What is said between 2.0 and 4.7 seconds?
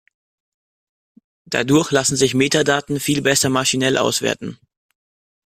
sich Metadaten viel besser maschinell auswerten.